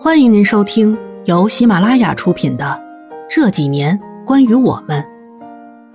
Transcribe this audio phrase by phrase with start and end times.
[0.00, 2.64] 欢迎您收听由喜马拉雅出品的
[3.28, 5.04] 《这几年关于我们》，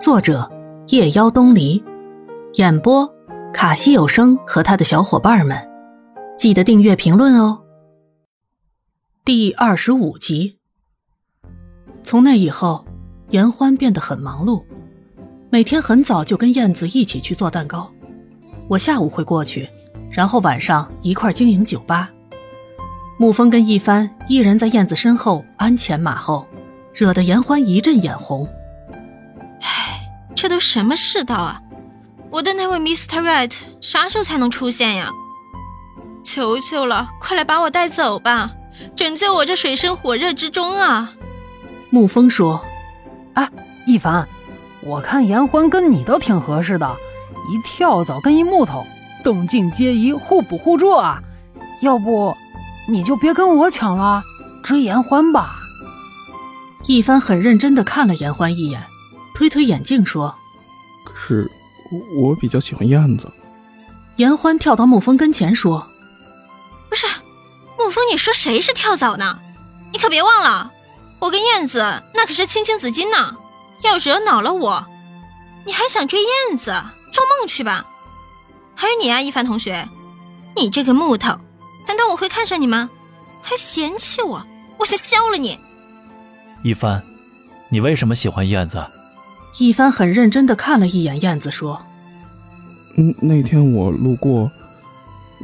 [0.00, 0.50] 作者
[0.88, 1.80] 夜妖东篱，
[2.54, 3.08] 演播
[3.54, 5.56] 卡西有声和他的小伙伴们。
[6.36, 7.62] 记得订阅、评论哦。
[9.24, 10.58] 第二十五集。
[12.02, 12.84] 从那以后，
[13.30, 14.64] 严欢变得很忙碌，
[15.48, 17.88] 每天很早就跟燕子一起去做蛋糕。
[18.66, 19.68] 我下午会过去，
[20.10, 22.10] 然后晚上一块经营酒吧。
[23.22, 26.44] 沐风跟一帆一人在燕子身后鞍前马后，
[26.92, 28.48] 惹得严欢一阵眼红。
[29.60, 31.62] 唉，这都什么世道啊！
[32.32, 33.22] 我的那位 Mr.
[33.22, 35.08] Right 啥时候才能出现呀？
[36.24, 38.50] 求求了，快来把我带走吧，
[38.96, 41.12] 拯救我这水深火热之中啊！
[41.92, 42.60] 沐风说
[43.34, 43.48] ：“啊，
[43.86, 44.26] 一凡，
[44.80, 46.96] 我看严欢跟你倒挺合适的，
[47.52, 48.84] 一跳蚤跟一木头，
[49.22, 51.22] 动静皆宜，互补互助啊！
[51.82, 52.36] 要不
[52.92, 54.22] 你就别跟我抢了，
[54.62, 55.56] 追严欢吧。”
[56.86, 58.84] 一帆很认真的看了严欢一眼，
[59.34, 60.34] 推推眼镜说
[61.04, 61.50] ：“可是
[62.20, 63.30] 我比较喜欢燕子。”
[64.16, 65.86] 严欢跳到沐风跟前说
[66.90, 67.06] ：“不是，
[67.78, 69.38] 沐风，你说谁是跳蚤呢？
[69.92, 70.70] 你可别忘了。”
[71.18, 73.36] 我跟燕子那可是青青子衿呢，
[73.82, 74.84] 要惹恼了我，
[75.64, 76.72] 你还想追燕子？
[77.12, 77.86] 做梦去吧！
[78.74, 79.88] 还有你啊，一帆同学，
[80.56, 81.38] 你这个木头，
[81.86, 82.90] 难道我会看上你吗？
[83.42, 84.46] 还嫌弃我？
[84.78, 85.58] 我想削了你！
[86.62, 87.02] 一帆，
[87.70, 88.84] 你为什么喜欢燕子？
[89.58, 91.80] 一帆很认真的看了一眼燕子，说
[92.96, 94.50] ：“嗯，那天我路过，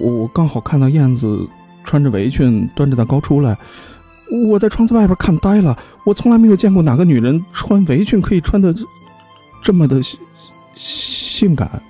[0.00, 1.48] 我我刚好看到燕子
[1.84, 3.56] 穿着围裙，端着蛋糕出来。”
[4.48, 8.74] 我在窗子外边看呆了，我从来没有见过哪个女人穿围裙可以穿的
[9.62, 10.00] 这么的
[10.74, 11.80] 性感。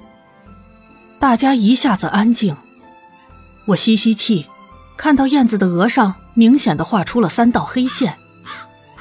[1.19, 2.55] 大家一下子安静，
[3.67, 4.47] 我吸吸气，
[4.97, 8.17] 看到燕子的额上明显的画出了三道黑线。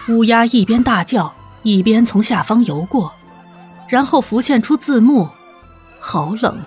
[0.10, 3.14] 乌鸦一边大叫，一边从下方游过，
[3.88, 5.30] 然后浮现出字幕。
[6.00, 6.60] 好冷，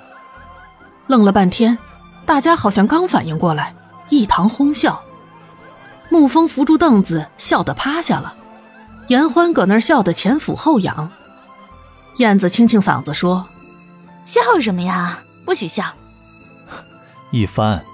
[1.09, 1.77] 愣了半天，
[2.25, 3.75] 大家好像刚反应过来，
[4.09, 5.03] 一堂哄笑。
[6.11, 8.35] 沐风扶住凳子，笑得趴下了。
[9.09, 11.11] 严欢搁那儿笑得前俯后仰。
[12.17, 13.47] 燕子清清嗓子说
[14.25, 15.19] ：“笑什么呀？
[15.45, 15.85] 不许笑！”
[17.31, 17.85] 一帆，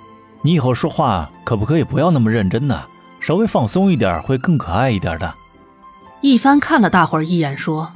[0.43, 2.85] 你以后说话可不可以不要那么认真呢？
[3.21, 5.35] 稍微放松一点，会更可爱一点的。
[6.21, 7.91] 一帆看了大伙儿一眼，说：“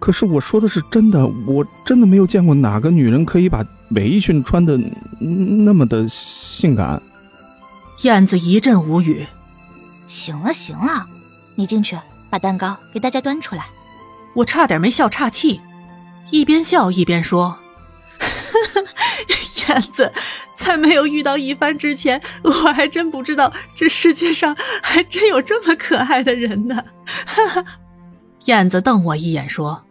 [0.00, 4.78] 可是我说的是真的，我真的没有见过哪个女人可以把围裙穿的
[5.20, 7.00] 那么的性感。”
[8.02, 9.26] 燕子一阵无语。
[10.06, 11.06] 行了行了，
[11.54, 11.98] 你进去
[12.28, 13.66] 把蛋糕给大家端出来。
[14.34, 15.60] 我差点没笑岔气，
[16.30, 17.58] 一边笑一边说
[19.68, 20.12] ：“燕子，
[20.64, 26.84] 在没有遇到一帆之前，我还真不知道这世界上还真有这么可爱的人呢。
[28.46, 29.84] ”燕子瞪我一眼说：“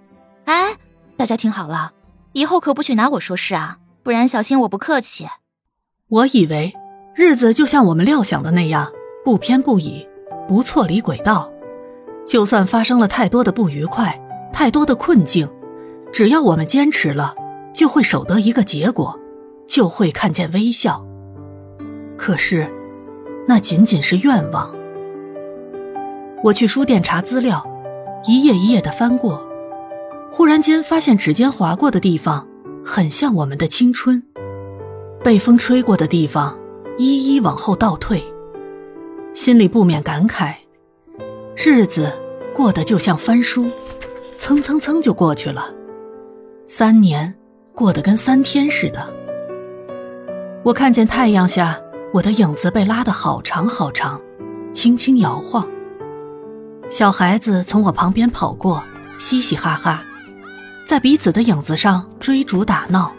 [0.45, 0.75] 哎，
[1.15, 1.93] 大家听好了，
[2.33, 5.27] 以后可不许拿我说事啊，不然小心我不客气。”
[6.09, 6.73] 我以为
[7.15, 8.91] 日子就像我们料想的那样。
[9.25, 10.05] 不偏不倚，
[10.49, 11.49] 不错离轨道。
[12.27, 14.19] 就算发生了太多的不愉快，
[14.51, 15.49] 太多的困境，
[16.11, 17.33] 只要我们坚持了，
[17.73, 19.17] 就会守得一个结果，
[19.67, 21.05] 就会看见微笑。
[22.17, 22.71] 可是，
[23.47, 24.73] 那仅仅是愿望。
[26.43, 27.65] 我去书店查资料，
[28.25, 29.45] 一页一页的翻过，
[30.31, 32.47] 忽然间发现指尖划过的地方，
[32.83, 34.21] 很像我们的青春。
[35.23, 36.59] 被风吹过的地方，
[36.97, 38.23] 一一往后倒退。
[39.33, 40.53] 心里不免感慨，
[41.55, 42.11] 日子
[42.53, 43.67] 过得就像翻书，
[44.37, 45.73] 蹭蹭蹭就过去了。
[46.67, 47.33] 三年
[47.73, 49.13] 过得跟三天似的。
[50.63, 51.77] 我看见太阳下，
[52.13, 54.21] 我的影子被拉得好长好长，
[54.71, 55.67] 轻轻摇晃。
[56.89, 58.81] 小孩子从我旁边跑过，
[59.17, 60.01] 嘻嘻哈哈，
[60.87, 63.11] 在彼此的影子上追逐打闹，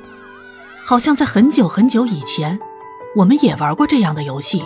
[0.83, 2.59] 好像在很久很久以前，
[3.15, 4.65] 我们也玩过这样的游戏。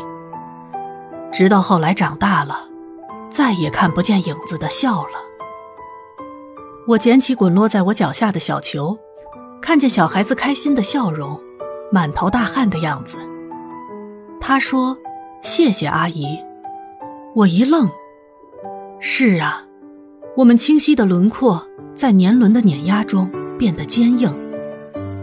[1.32, 2.68] 直到后来长大了，
[3.28, 5.18] 再也看不见影子的笑了。
[6.86, 8.96] 我捡起滚落在我脚下的小球，
[9.60, 11.40] 看见小孩子开心的笑容，
[11.90, 13.16] 满头大汗的样子。
[14.40, 14.96] 他说
[15.42, 16.38] ：“谢谢阿姨。”
[17.34, 17.88] 我一愣。
[19.00, 19.64] 是啊，
[20.36, 24.32] 我们清晰的轮廓在年轮的碾压中变得坚硬，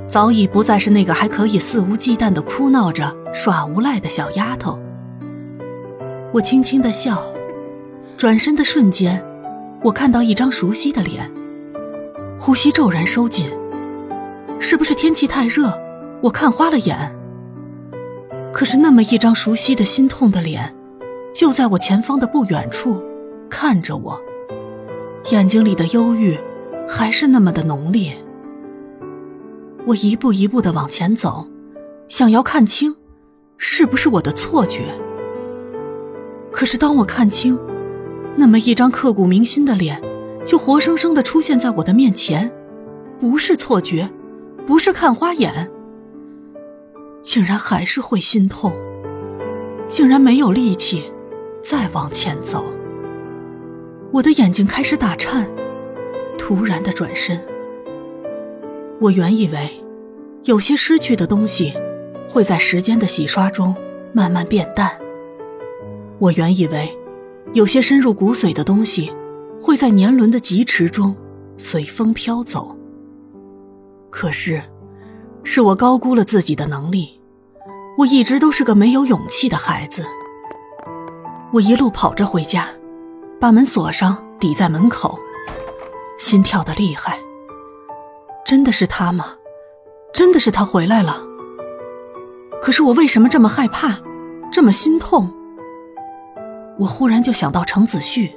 [0.08, 4.80] 早已不再是那个还可以肆无忌惮的哭闹着耍无赖的小丫头。
[6.32, 7.22] 我轻轻的笑，
[8.16, 9.22] 转身的瞬间，
[9.82, 11.30] 我看到一张熟悉的脸，
[12.40, 13.50] 呼吸骤然收紧。
[14.58, 15.78] 是不是天气太热，
[16.26, 16.98] 我看花了眼？
[18.52, 20.76] 可是那么一张熟悉的心痛的脸，
[21.32, 23.00] 就在我前方的不远处，
[23.48, 24.20] 看着我，
[25.30, 26.36] 眼睛里的忧郁
[26.88, 28.12] 还是那么的浓烈。
[29.86, 31.48] 我一步一步的往前走，
[32.08, 32.96] 想要看清，
[33.60, 34.82] 是不是我的错觉。
[36.52, 37.56] 可是当我看清，
[38.36, 40.02] 那么一张刻骨铭心的脸，
[40.44, 42.52] 就活生生的出现在我的面前，
[43.20, 44.10] 不是错觉，
[44.66, 45.70] 不是看花眼，
[47.26, 48.72] 竟然还是会心痛，
[49.88, 51.12] 竟然没有力气
[51.64, 52.64] 再往前走。
[54.12, 55.50] 我的眼睛开始打颤，
[56.38, 57.44] 突然的转身。
[59.02, 59.68] 我原以为，
[60.44, 61.74] 有些失去的东西，
[62.30, 63.76] 会在时间的洗刷中
[64.14, 64.92] 慢慢变淡。
[66.20, 66.96] 我原以为，
[67.54, 69.12] 有些深入骨髓的东西，
[69.60, 71.16] 会在年轮的疾驰中
[71.58, 72.78] 随风飘走。
[74.12, 74.62] 可是，
[75.46, 77.22] 是我高估了自己的能力。
[77.98, 80.06] 我一直都是个没有勇气的孩子。
[81.54, 82.68] 我一路跑着回家，
[83.40, 85.18] 把门锁上，抵在门口，
[86.18, 87.18] 心跳的厉害。
[88.46, 89.36] 真的是他吗？
[90.14, 91.24] 真的是他回来了。
[92.62, 94.02] 可是我为什么这么害怕，
[94.52, 95.32] 这么心痛？
[96.80, 98.36] 我忽然就想到程子旭，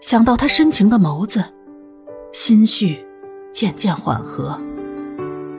[0.00, 1.44] 想到他深情的眸子，
[2.32, 3.04] 心绪
[3.52, 4.58] 渐渐缓和。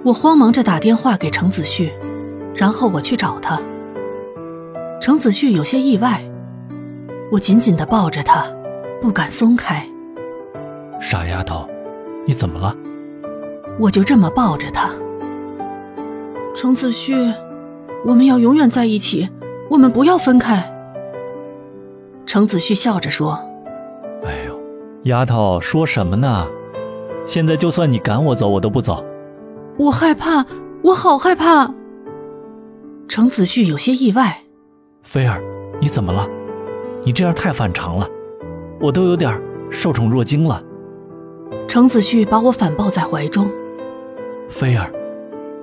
[0.04, 1.92] 我慌忙着打电话给程子旭，
[2.56, 3.60] 然后我去找他。
[5.02, 6.24] 程子旭有些意外，
[7.32, 8.46] 我紧紧的抱着他，
[9.02, 9.86] 不敢松开。
[11.02, 11.68] 傻丫头，
[12.26, 12.76] 你怎么了？
[13.78, 14.90] 我就这么抱着他，
[16.56, 17.14] 程子旭，
[18.06, 19.30] 我们要永远在一起，
[19.70, 20.64] 我们不要分开。
[22.26, 23.40] 程子旭笑着说
[24.24, 24.60] ：“哎呦，
[25.04, 26.48] 丫头说什么呢？
[27.26, 29.04] 现在就算你赶我走，我都不走。
[29.80, 30.46] 我害怕，
[30.84, 31.74] 我好害怕。”
[33.08, 34.44] 程子旭有些意外
[35.02, 35.42] ：“菲儿，
[35.80, 36.28] 你怎么了？
[37.04, 38.06] 你这样太反常了，
[38.82, 40.62] 我都有点受宠若惊了。”
[41.66, 43.50] 程子旭把我反抱在怀中。
[44.50, 44.92] 菲儿，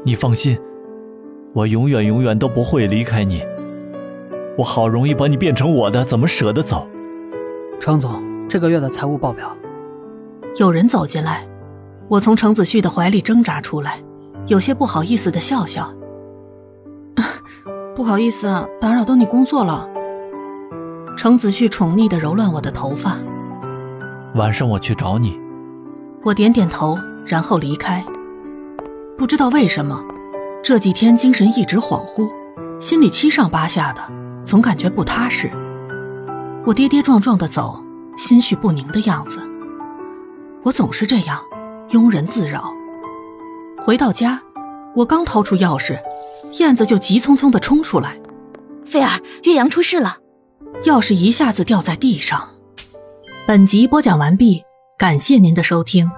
[0.03, 0.59] 你放心，
[1.53, 3.45] 我永远永远都不会离开你。
[4.57, 6.89] 我好容易把你变成我的，怎么舍得走？
[7.79, 9.55] 程总，这个月的财务报表。
[10.57, 11.47] 有人走进来，
[12.09, 14.01] 我从程子旭的怀里挣扎出来，
[14.47, 15.93] 有些不好意思的笑笑。
[17.95, 18.47] 不好意思，
[18.81, 19.89] 打扰到你工作了。
[21.17, 23.17] 程子旭宠溺的揉乱我的头发。
[24.35, 25.41] 晚上我去找你。
[26.23, 28.05] 我点点头，然后离开。
[29.17, 30.05] 不知道为什么，
[30.63, 32.31] 这几天精神一直恍惚，
[32.79, 34.03] 心里七上八下的，
[34.45, 35.51] 总感觉不踏实。
[36.67, 37.83] 我跌跌撞撞的走，
[38.19, 39.41] 心绪不宁的样子。
[40.65, 41.41] 我总是这样，
[41.91, 42.73] 庸人自扰。
[43.81, 44.43] 回到家，
[44.95, 46.01] 我刚掏出钥匙，
[46.59, 48.19] 燕子就急匆匆的冲出来
[48.85, 50.19] ：“菲儿，岳阳出事了！”
[50.85, 52.49] 钥匙一下子掉在地上。
[53.47, 54.63] 本集播讲完毕，
[54.99, 56.11] 感谢您的收听。